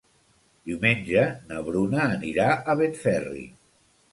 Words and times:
Diumenge 0.69 1.25
na 1.51 1.61
Bruna 1.67 2.07
anirà 2.17 2.49
a 2.55 2.77
Benferri. 2.81 3.47